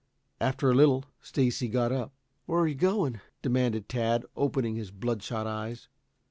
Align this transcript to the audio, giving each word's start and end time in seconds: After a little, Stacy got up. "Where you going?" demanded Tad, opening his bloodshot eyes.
After 0.39 0.67
a 0.67 0.73
little, 0.73 1.05
Stacy 1.21 1.67
got 1.67 1.91
up. 1.91 2.11
"Where 2.47 2.65
you 2.65 2.73
going?" 2.73 3.19
demanded 3.43 3.87
Tad, 3.87 4.25
opening 4.35 4.75
his 4.75 4.89
bloodshot 4.89 5.45
eyes. 5.45 5.89